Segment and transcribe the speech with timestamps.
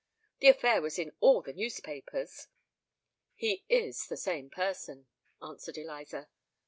[0.39, 2.47] The affair was in all the newspapers."
[3.35, 5.05] "He is the same person,"
[5.43, 6.27] answered Eliza.